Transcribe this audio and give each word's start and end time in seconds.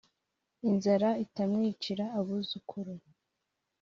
inzara 0.69 1.09
itamwicira 1.25 2.05
abuzukuru 2.19 2.93